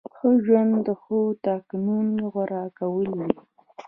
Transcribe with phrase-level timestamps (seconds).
[0.15, 1.97] ښه ژوند د ښو ټاکنو
[2.33, 3.31] غوره کول دي.